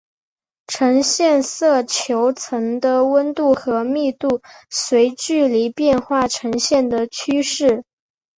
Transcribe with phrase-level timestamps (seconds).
[0.65, 7.83] 呈现色球层的温度和密度随距离变化呈现的趋势。